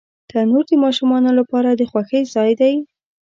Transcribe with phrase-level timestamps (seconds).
[0.29, 2.73] تنور د ماشومانو لپاره د خوښۍ ځای دی